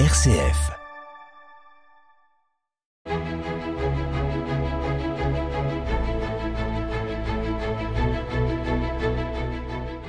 [0.00, 0.72] RCF.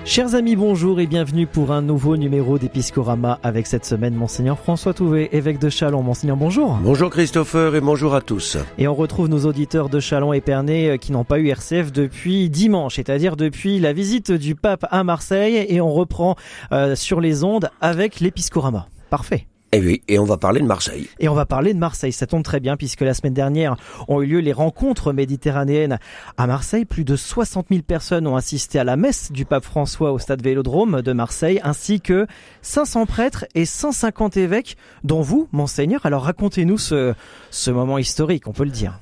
[0.04, 4.96] Chers amis, bonjour et bienvenue pour un nouveau numéro d'Episcorama avec cette semaine Monseigneur François
[4.96, 6.02] Touvet, évêque de Chalon.
[6.02, 6.79] Monseigneur, bonjour.
[6.81, 8.58] Bonjour Christopher et bonjour à tous.
[8.79, 11.92] Et on retrouve nos auditeurs de Chalon et Pernay euh, qui n'ont pas eu RCF
[11.92, 16.36] depuis dimanche, c'est-à-dire depuis la visite du pape à Marseille et on reprend
[16.72, 18.88] euh, sur les ondes avec l'Episcorama.
[19.12, 19.45] Parfait.
[19.72, 21.10] Et oui, et on va parler de Marseille.
[21.20, 22.14] Et on va parler de Marseille.
[22.14, 23.76] Ça tombe très bien puisque la semaine dernière
[24.08, 26.00] ont eu lieu les rencontres méditerranéennes
[26.38, 26.86] à Marseille.
[26.86, 30.42] Plus de 60 000 personnes ont assisté à la messe du pape François au stade
[30.42, 32.26] Vélodrome de Marseille, ainsi que
[32.62, 36.06] 500 prêtres et 150 évêques, dont vous, monseigneur.
[36.06, 37.14] Alors racontez-nous ce,
[37.50, 39.00] ce moment historique, on peut le dire.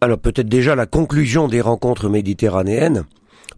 [0.00, 3.04] Alors peut-être déjà la conclusion des rencontres méditerranéennes.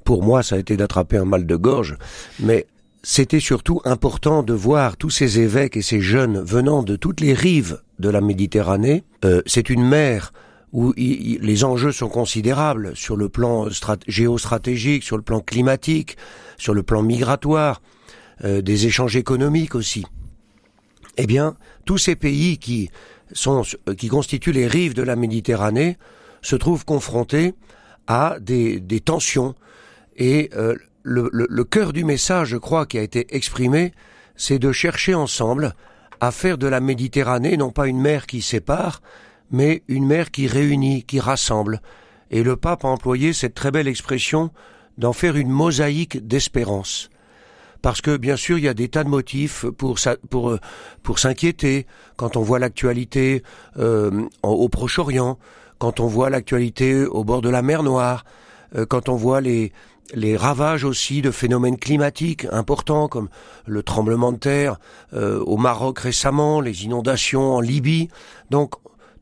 [0.04, 1.96] Pour moi, ça a été d'attraper un mal de gorge,
[2.40, 2.66] mais
[3.02, 7.34] c'était surtout important de voir tous ces évêques et ces jeunes venant de toutes les
[7.34, 9.04] rives de la Méditerranée.
[9.24, 10.32] Euh, c'est une mer
[10.72, 13.68] où les enjeux sont considérables sur le plan
[14.06, 16.16] géostratégique, sur le plan climatique,
[16.58, 17.80] sur le plan migratoire,
[18.44, 20.04] euh, des échanges économiques aussi.
[21.16, 21.54] Eh bien,
[21.86, 22.90] tous ces pays qui
[23.32, 23.62] sont
[23.96, 25.96] qui constituent les rives de la Méditerranée
[26.42, 27.54] se trouvent confrontés
[28.06, 29.54] à des, des tensions
[30.16, 33.92] et euh, le, cœur du message, je crois, qui a été exprimé,
[34.34, 35.74] c'est de chercher ensemble
[36.20, 39.02] à faire de la Méditerranée non pas une mer qui sépare,
[39.50, 41.80] mais une mer qui réunit, qui rassemble.
[42.30, 44.50] Et le pape a employé cette très belle expression
[44.98, 47.10] d'en faire une mosaïque d'espérance.
[47.82, 49.98] Parce que bien sûr, il y a des tas de motifs pour
[51.02, 53.44] pour s'inquiéter quand on voit l'actualité
[53.78, 55.38] euh, au Proche-Orient,
[55.78, 58.24] quand on voit l'actualité au bord de la mer Noire,
[58.74, 59.72] euh, quand on voit les
[60.14, 63.28] les ravages aussi de phénomènes climatiques importants comme
[63.66, 64.78] le tremblement de terre
[65.12, 68.08] euh, au Maroc récemment, les inondations en Libye.
[68.50, 68.74] Donc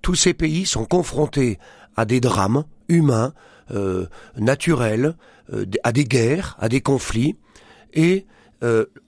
[0.02, 1.58] tous ces pays sont confrontés
[1.96, 3.32] à des drames humains,
[3.70, 4.06] euh,
[4.36, 5.16] naturels,
[5.52, 7.36] euh, à des guerres, à des conflits.
[7.92, 8.26] Et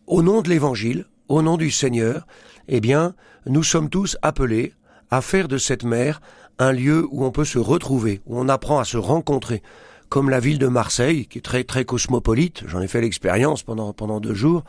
[0.06, 2.26] au nom de l'Évangile, au nom du Seigneur,
[2.68, 3.14] eh bien,
[3.46, 4.74] nous sommes tous appelés
[5.10, 6.20] à faire de cette mer
[6.58, 9.62] un lieu où on peut se retrouver, où on apprend à se rencontrer,
[10.08, 13.92] comme la ville de Marseille, qui est très très cosmopolite, j'en ai fait l'expérience pendant
[13.92, 14.64] pendant deux jours,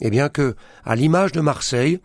[0.00, 2.00] et eh bien que, à l'image de Marseille,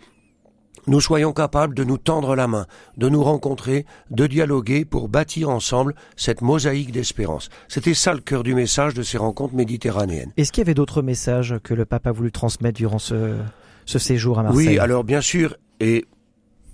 [0.88, 5.50] nous soyons capables de nous tendre la main, de nous rencontrer, de dialoguer pour bâtir
[5.50, 7.50] ensemble cette mosaïque d'espérance.
[7.68, 10.32] C'était ça le cœur du message de ces rencontres méditerranéennes.
[10.38, 13.36] Est-ce qu'il y avait d'autres messages que le pape a voulu transmettre durant ce,
[13.86, 14.68] ce séjour à Marseille?
[14.68, 16.06] Oui, alors bien sûr, et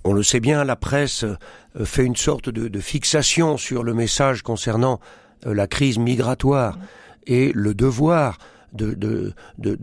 [0.04, 3.94] on le sait bien, la presse euh, fait une sorte de, de fixation sur le
[3.94, 5.00] message concernant
[5.44, 6.78] la crise migratoire
[7.26, 8.38] et le devoir
[8.72, 9.34] de,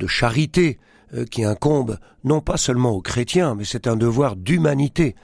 [0.08, 0.80] charité
[1.14, 5.16] euh, qui incombe non pas seulement aux chrétiens, mais c'est un devoir d'humanité.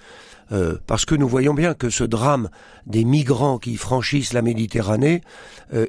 [0.53, 2.49] Euh, parce que nous voyons bien que ce drame
[2.85, 5.21] des migrants qui franchissent la Méditerranée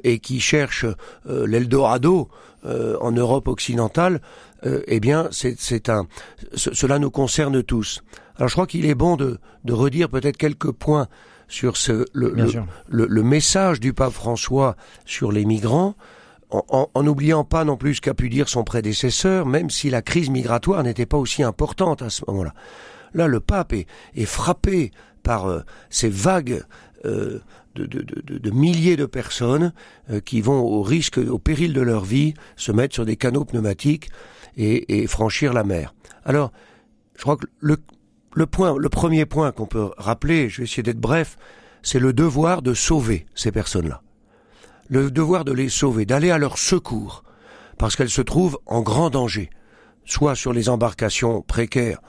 [0.03, 0.85] et qui cherchent
[1.25, 2.27] l'Eldorado
[2.65, 4.19] en Europe occidentale,
[4.65, 6.07] eh bien, c'est un,
[6.55, 8.03] cela nous concerne tous.
[8.35, 9.39] Alors, je crois qu'il est bon de
[9.69, 11.07] redire peut-être quelques points
[11.49, 12.33] sur ce, le,
[12.87, 15.95] le, message du pape François sur les migrants,
[16.51, 20.29] en n'oubliant pas non plus ce qu'a pu dire son prédécesseur, même si la crise
[20.29, 22.53] migratoire n'était pas aussi importante à ce moment-là.
[23.13, 24.91] Là, le pape est, est frappé
[25.23, 26.63] par euh, ces vagues
[27.05, 27.39] euh,
[27.75, 29.73] de, de, de, milliers de personnes
[30.09, 33.45] euh, qui vont au risque, au péril de leur vie, se mettre sur des canaux
[33.45, 34.09] pneumatiques
[34.57, 35.93] et, et franchir la mer.
[36.25, 36.51] Alors,
[37.15, 37.77] je crois que le,
[38.33, 41.37] le point, le premier point qu'on peut rappeler, je vais essayer d'être bref,
[41.81, 44.01] c'est le devoir de sauver ces personnes-là.
[44.89, 47.23] Le devoir de les sauver, d'aller à leur secours,
[47.77, 49.49] parce qu'elles se trouvent en grand danger,
[50.05, 51.99] soit sur les embarcations précaires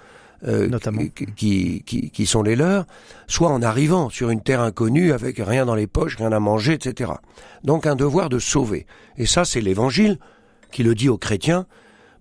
[0.42, 1.02] euh, Notamment.
[1.36, 2.86] Qui, qui, qui, sont les leurs,
[3.26, 6.72] soit en arrivant sur une terre inconnue avec rien dans les poches, rien à manger,
[6.72, 7.12] etc.
[7.62, 8.86] Donc un devoir de sauver.
[9.18, 10.18] Et ça, c'est l'Évangile
[10.72, 11.66] qui le dit aux chrétiens,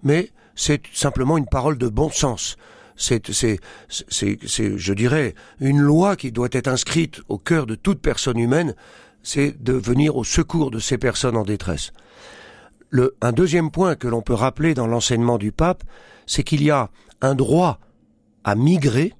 [0.04, 2.58] mais c'est simplement une parole de bon sens
[3.00, 3.60] c'est, c'est,
[4.10, 8.76] c'est, je dirais, une loi qui doit être inscrite au cœur de toute personne humaine,
[9.24, 11.92] c'est de venir au secours de ces personnes en détresse.
[12.90, 15.84] Le, un deuxième point que l'on peut rappeler dans l'enseignement du pape,
[16.26, 16.90] c'est qu'il y a
[17.22, 17.80] un droit
[18.44, 19.14] à migrer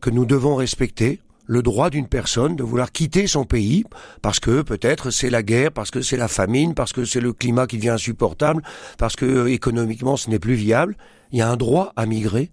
[0.00, 3.84] que nous devons respecter, le droit d'une personne de vouloir quitter son pays
[4.22, 7.32] parce que peut-être c'est la guerre, parce que c'est la famine, parce que c'est le
[7.32, 8.62] climat qui devient insupportable,
[8.98, 10.96] parce que euh, économiquement ce n'est plus viable.
[11.32, 12.50] Il y a un droit à migrer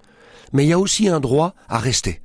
[0.53, 2.21] mais il y a aussi un droit à rester.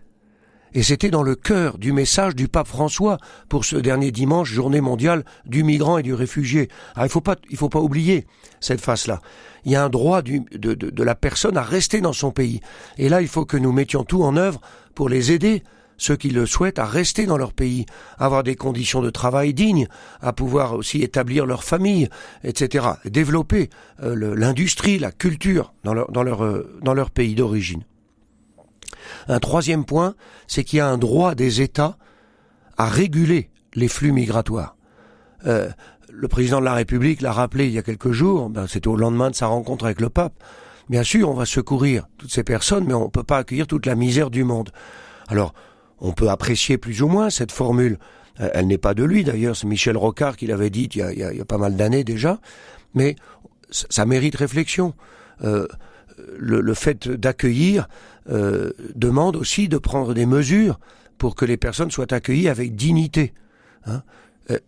[0.76, 3.17] Et c'était dans le cœur du message du pape François
[3.49, 6.69] pour ce dernier dimanche, journée mondiale du migrant et du réfugié.
[6.94, 7.23] Alors, il faut
[7.56, 8.26] faut pas oublier
[8.61, 9.23] cette face-là.
[9.64, 12.61] Il y a un droit de, la personne à rester dans son pays.
[12.99, 14.61] Et là, il faut que nous mettions tout en œuvre
[14.94, 15.62] pour les aider
[15.96, 17.87] ceux qui le souhaitent à rester dans leur pays,
[18.19, 19.88] avoir des conditions de travail dignes,
[20.20, 22.11] à pouvoir aussi établir leur famille,
[22.44, 22.87] etc.
[23.06, 23.70] Développer
[24.02, 27.82] euh, l'industrie, la culture dans leur, euh, dans leur pays d'origine.
[29.29, 30.14] Un troisième point,
[30.47, 31.97] c'est qu'il y a un droit des États
[32.76, 34.76] à réguler les flux migratoires.
[35.47, 35.69] Euh,
[36.11, 38.97] le président de la République l'a rappelé il y a quelques jours, ben, c'était au
[38.97, 40.35] lendemain de sa rencontre avec le pape.
[40.88, 43.87] Bien sûr, on va secourir toutes ces personnes, mais on ne peut pas accueillir toute
[43.87, 44.70] la misère du monde.
[45.29, 45.53] Alors,
[45.99, 47.99] on peut apprécier plus ou moins cette formule.
[48.41, 51.41] Euh, elle n'est pas de lui d'ailleurs, c'est Michel Rocard qui l'avait dit il y,
[51.41, 52.38] a, pas mal d'années déjà,
[52.94, 53.17] mais
[53.70, 54.94] ça mérite réflexion.
[55.43, 55.67] Euh,
[56.38, 57.88] le, fait d'accueillir
[58.30, 60.78] euh, demande aussi de prendre des mesures
[61.18, 63.32] pour que les personnes soient accueillies avec dignité.
[63.86, 64.02] Hein.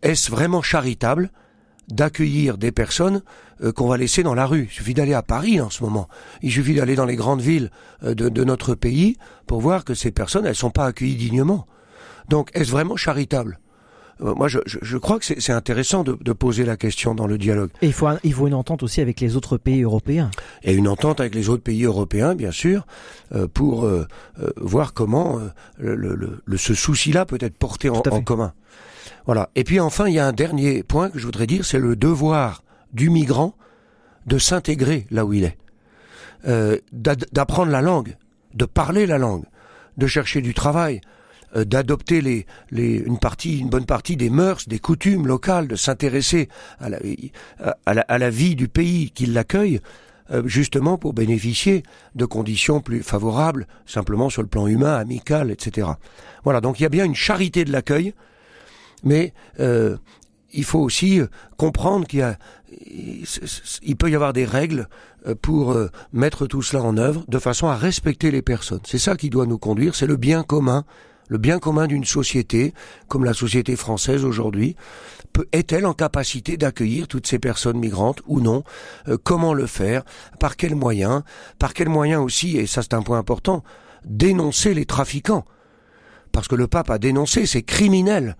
[0.03, 1.31] Est-ce vraiment charitable
[1.89, 3.23] d'accueillir des personnes
[3.63, 4.69] euh, qu'on va laisser dans la rue?
[4.71, 6.09] Il suffit d'aller à Paris en ce moment.
[6.43, 7.71] Il suffit d'aller dans les grandes villes
[8.03, 9.17] euh, de, notre pays
[9.47, 11.67] pour voir que ces personnes, elles sont pas accueillies dignement.
[12.29, 13.68] Donc, est-ce vraiment charitable euh,
[14.21, 17.71] moi, je, je, crois que c'est intéressant de, de, poser la question dans le dialogue.
[17.83, 20.31] Et il faut, il faut une entente aussi avec les autres pays européens.
[20.63, 22.87] Et une entente avec les autres pays européens, bien sûr,
[23.55, 23.89] pour
[24.57, 25.39] voir comment
[25.79, 28.53] le, le, ce souci-là peut être porté en, en commun.
[29.27, 29.51] Voilà.
[29.55, 31.97] Et puis enfin, il y a un dernier point que je voudrais dire, c'est le
[31.97, 32.63] devoir
[32.95, 33.55] du migrant
[34.27, 35.59] de s'intégrer là où il est,
[36.47, 38.17] euh, d'apprendre la langue,
[38.55, 39.45] de parler la langue,
[39.97, 41.18] de chercher du travail, euh,
[41.55, 46.49] d'adopter les, les, une partie, une bonne partie des mœurs, des coutumes locales, de s'intéresser
[46.79, 46.99] à la,
[47.87, 49.81] à, la, vie du pays qui l'accueille,
[50.31, 51.83] euh, justement pour bénéficier
[52.15, 55.89] de conditions plus favorables, simplement sur le plan humain, amical, etc.
[56.45, 58.13] Voilà, donc il y a bien une charité de l'accueil
[59.03, 59.97] mais euh,
[60.53, 62.39] il faut aussi euh, comprendre qu'il y a,
[63.83, 64.89] il peut y avoir des règles
[65.27, 65.77] euh, pour
[66.13, 68.81] mettre tout cela en œuvre de façon à respecter les personnes.
[68.85, 70.85] C'est ça qui doit nous conduire, c'est le bien commun,
[71.29, 72.75] le bien commun d'une société,
[73.07, 74.77] comme la société française aujourd'hui,
[75.53, 78.65] est-elle en capacité d'accueillir toutes ces personnes migrantes ou non?
[79.23, 80.03] Comment le faire?
[80.41, 81.23] Par quels moyens?
[81.59, 83.63] Par quels moyens aussi, et ça c'est un point important,
[84.05, 85.45] dénoncer les trafiquants?
[86.33, 88.37] Parce que le pape a dénoncé ces criminels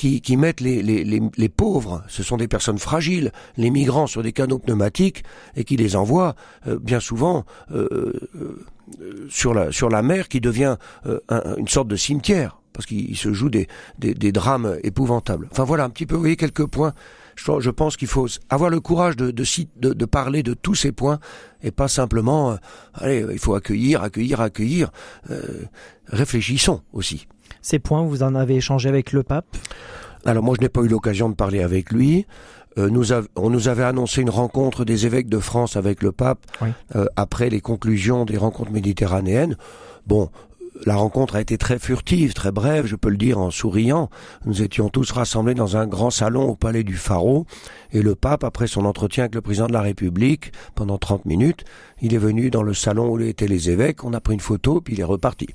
[0.00, 4.32] qui, mettent les, les, les, pauvres, ce sont des personnes fragiles, les migrants sur des
[4.32, 5.24] canaux pneumatiques
[5.56, 6.36] et qui les envoient
[6.66, 10.76] euh, bien souvent euh, euh, sur, la, sur la mer qui devient
[11.58, 13.68] une sorte de cimetière parce qu'il se joue des,
[13.98, 15.48] des, des, drames épouvantables.
[15.50, 16.94] Enfin voilà un petit peu, vous voyez quelques points.
[17.36, 19.44] Je, pense qu'il faut avoir le courage de, de,
[19.76, 21.18] de, de, parler de tous ces points
[21.62, 22.56] et pas simplement,
[22.94, 24.90] allez, il faut accueillir, accueillir, accueillir.
[26.06, 27.26] réfléchissons aussi.
[27.62, 29.46] Ces points, vous en avez échangé avec le pape
[30.24, 32.26] Alors moi, je n'ai pas eu l'occasion de parler avec lui.
[32.78, 36.46] Euh, nous on nous avait annoncé une rencontre des évêques de France avec le pape
[36.94, 39.56] euh, après les conclusions des rencontres méditerranéennes.
[40.06, 40.30] Bon,
[40.86, 44.08] la rencontre a été très furtive, très brève, je peux le dire en souriant.
[44.46, 47.44] Nous étions tous rassemblés dans un grand salon au palais du Pharaon,
[47.92, 51.64] et le pape, après son entretien avec le président de la République, pendant 30 minutes,
[52.00, 54.80] il est venu dans le salon où étaient les évêques, on a pris une photo,
[54.80, 55.48] puis il est reparti.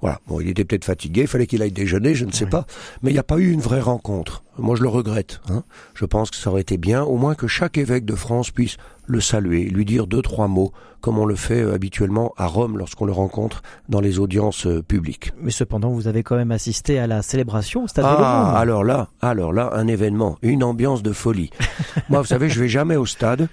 [0.00, 0.20] Voilà.
[0.26, 2.66] Bon, il était peut-être fatigué, il fallait qu'il aille déjeuner, je ne sais pas,
[3.02, 4.42] mais il n'y a pas eu une vraie rencontre.
[4.58, 5.40] Moi, je le regrette.
[5.48, 5.62] Hein.
[5.94, 8.76] Je pense que ça aurait été bien, au moins que chaque évêque de France puisse
[9.06, 12.78] le saluer, lui dire deux, trois mots, comme on le fait euh, habituellement à Rome
[12.78, 15.32] lorsqu'on le rencontre dans les audiences euh, publiques.
[15.40, 19.08] Mais cependant, vous avez quand même assisté à la célébration au Stade Ah, alors là,
[19.20, 21.50] alors là, un événement, une ambiance de folie.
[22.08, 23.48] Moi, vous savez, je vais jamais au stade.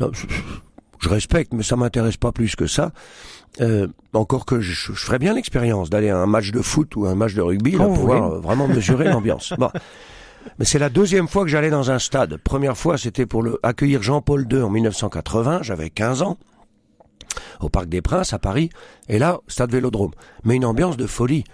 [0.00, 2.90] Je respecte, mais ça m'intéresse pas plus que ça.
[3.60, 7.06] Euh, encore que je, je ferais bien l'expérience d'aller à un match de foot ou
[7.06, 9.54] un match de rugby, là, pour pouvoir vraiment mesurer l'ambiance.
[9.58, 9.70] Bon.
[10.58, 12.36] Mais c'est la deuxième fois que j'allais dans un stade.
[12.38, 15.60] Première fois, c'était pour le, accueillir Jean-Paul II en 1980.
[15.62, 16.38] J'avais 15 ans.
[17.60, 18.70] Au Parc des Princes, à Paris.
[19.08, 20.12] Et là, stade Vélodrome.
[20.44, 21.44] Mais une ambiance de folie.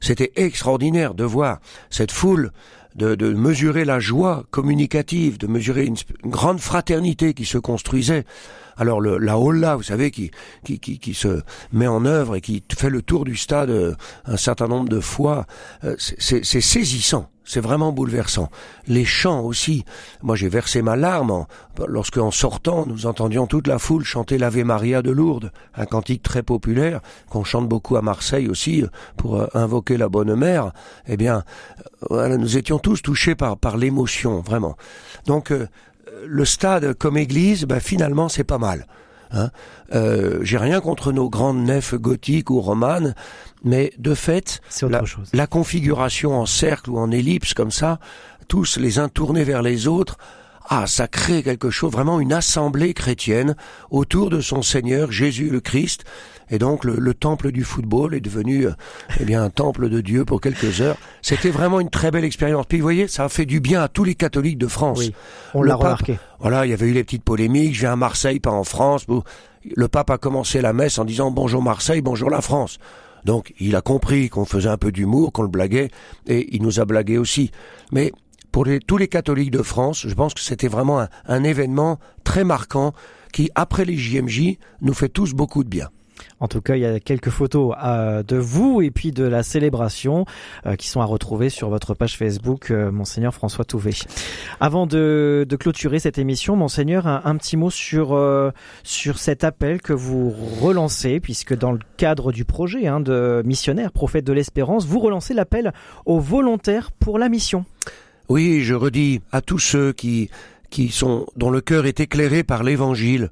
[0.00, 2.52] C'était extraordinaire de voir cette foule,
[2.94, 8.24] de, de, mesurer la joie communicative, de mesurer une, grande fraternité qui se construisait.
[8.76, 10.30] Alors le, la holla, vous savez, qui,
[10.64, 11.40] qui, qui, qui, se
[11.72, 13.94] met en œuvre et qui fait le tour du stade euh,
[14.26, 15.46] un certain nombre de fois,
[15.84, 17.30] euh, c'est saisissant.
[17.46, 18.50] C'est vraiment bouleversant.
[18.88, 19.84] Les chants aussi.
[20.22, 21.46] Moi, j'ai versé ma larme en,
[22.32, 27.00] sortant, nous entendions toute la foule chanter l'Ave Maria de Lourdes, un cantique très populaire
[27.30, 28.84] qu'on chante beaucoup à Marseille aussi
[29.16, 30.72] pour euh, invoquer la Bonne Mère.
[31.06, 34.76] Eh bien, euh, voilà, nous étions tous touchés par par l'émotion, vraiment.
[35.26, 35.68] Donc, euh,
[36.26, 38.86] le stade comme église, ben, finalement, c'est pas mal.
[39.32, 39.50] Hein.
[39.92, 43.14] Euh, J'ai rien contre nos grandes nefs gothiques ou romanes,
[43.64, 45.02] mais de fait, la,
[45.32, 47.98] la, configuration en cercle ou en ellipse comme ça,
[48.48, 50.18] tous les uns tournés vers les autres,
[50.68, 53.54] ah, ça crée quelque chose, vraiment une assemblée chrétienne
[53.90, 56.04] autour de son Seigneur Jésus le Christ.
[56.50, 58.66] Et donc le, temple du football est devenu
[59.18, 60.96] eh bien un temple de Dieu pour quelques heures.
[61.22, 62.66] C'était vraiment une très belle expérience.
[62.68, 64.98] Puis vous voyez, ça a fait du bien à tous les catholiques de France.
[64.98, 65.14] Oui,
[65.54, 66.18] on l'a remarqué.
[66.38, 67.74] Voilà, il y avait eu les petites polémiques.
[67.74, 69.06] Je viens à Marseille, pas en France.
[69.74, 72.78] Le pape a commencé la messe en disant bonjour Marseille, bonjour la France.
[73.24, 75.90] Donc il a compris qu'on faisait un peu d'humour, qu'on le blaguait,
[76.28, 77.50] et il nous a blagué aussi.
[77.90, 78.12] Mais
[78.52, 82.44] pour tous les catholiques de France, je pense que c'était vraiment un, un événement très
[82.44, 82.92] marquant
[83.32, 85.88] qui, après les JMJ, nous fait tous beaucoup de bien.
[86.38, 89.42] En tout cas, il y a quelques photos euh, de vous et puis de la
[89.42, 90.26] célébration
[90.66, 93.94] euh, qui sont à retrouver sur votre page Facebook, euh, Monseigneur François Touvet.
[94.60, 98.18] Avant de, clôturer cette émission, Monseigneur, un, petit mot sur
[98.82, 100.30] sur cet appel que vous
[100.60, 105.32] relancez, puisque dans le cadre du projet hein, de missionnaire, prophète de l'espérance, vous relancez
[105.32, 105.72] l'appel
[106.04, 107.64] aux volontaires pour la mission.
[108.28, 110.30] Oui, je redis à tous ceux qui
[110.68, 113.30] qui sont dont le cœur est éclairé par l'Évangile,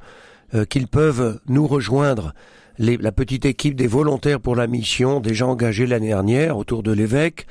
[0.70, 2.32] qu'ils peuvent nous rejoindre
[2.78, 7.46] la petite équipe des volontaires pour la mission, déjà engagée l'année dernière autour de l'évêque,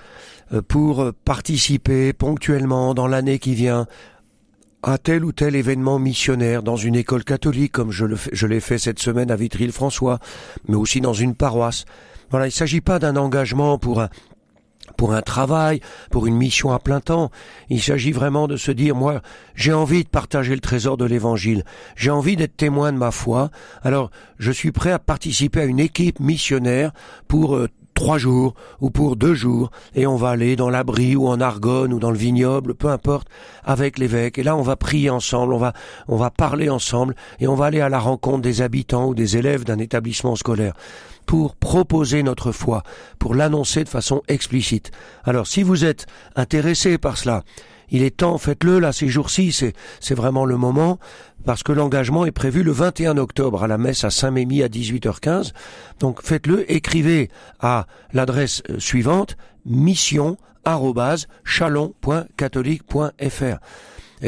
[0.53, 3.87] euh, pour participer ponctuellement dans l'année qui vient
[4.83, 8.59] à tel ou tel événement missionnaire dans une école catholique, comme je, le je l'ai
[8.59, 10.19] fait cette semaine à Vitry-le-François,
[10.67, 11.85] mais aussi dans une paroisse.
[12.29, 14.09] Voilà, il ne s'agit pas d'un engagement pour un,
[14.97, 17.31] pour un travail, pour une mission à plein temps.
[17.69, 19.21] Il s'agit vraiment de se dire, moi,
[19.55, 21.63] j'ai envie de partager le trésor de l'évangile.
[21.95, 23.49] J'ai envie d'être témoin de ma foi.
[23.81, 26.91] Alors, je suis prêt à participer à une équipe missionnaire
[27.27, 31.27] pour euh, trois jours ou pour deux jours et on va aller dans l'abri ou
[31.27, 33.27] en Argonne ou dans le vignoble, peu importe,
[33.63, 34.37] avec l'évêque.
[34.37, 35.73] Et là, on va prier ensemble, on va,
[36.07, 39.37] on va parler ensemble et on va aller à la rencontre des habitants ou des
[39.37, 40.73] élèves d'un établissement scolaire
[41.25, 42.83] pour proposer notre foi,
[43.19, 44.91] pour l'annoncer de façon explicite.
[45.23, 47.43] Alors si vous êtes intéressé par cela,
[47.89, 50.99] il est temps, faites-le là ces jours-ci, c'est, c'est vraiment le moment,
[51.45, 55.51] parce que l'engagement est prévu le 21 octobre à la messe à Saint-Mémy à 18h15.
[55.99, 60.37] Donc faites-le, écrivez à l'adresse euh, suivante mission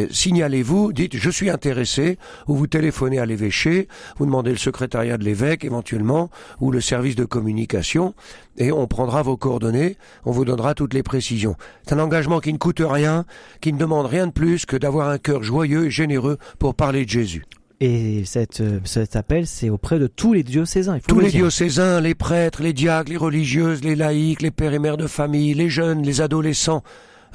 [0.10, 3.88] signalez-vous, dites je suis intéressé, ou vous téléphonez à l'évêché,
[4.18, 8.14] vous demandez le secrétariat de l'évêque éventuellement, ou le service de communication,
[8.58, 11.56] et on prendra vos coordonnées, on vous donnera toutes les précisions.
[11.84, 13.26] C'est un engagement qui ne coûte rien,
[13.62, 17.06] qui ne demande rien de plus que d'avoir un cœur joyeux et généreux pour parler
[17.06, 17.44] de Jésus.
[17.82, 21.00] Et cette, euh, cet appel, c'est auprès de tous les diocésains.
[21.06, 24.98] tous les diocésains, les prêtres, les diacres, les religieuses, les laïcs, les pères et mères
[24.98, 26.84] de famille, les jeunes, les adolescents.